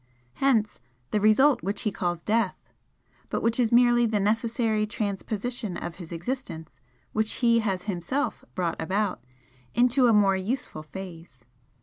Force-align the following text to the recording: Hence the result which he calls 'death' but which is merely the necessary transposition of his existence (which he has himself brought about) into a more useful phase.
Hence 0.37 0.79
the 1.11 1.21
result 1.21 1.61
which 1.61 1.81
he 1.83 1.91
calls 1.91 2.23
'death' 2.23 2.71
but 3.29 3.43
which 3.43 3.59
is 3.59 3.71
merely 3.71 4.07
the 4.07 4.19
necessary 4.19 4.87
transposition 4.87 5.77
of 5.77 5.97
his 5.97 6.11
existence 6.11 6.79
(which 7.13 7.33
he 7.33 7.59
has 7.59 7.83
himself 7.83 8.43
brought 8.55 8.81
about) 8.81 9.23
into 9.75 10.07
a 10.07 10.11
more 10.13 10.35
useful 10.35 10.81
phase. 10.81 11.45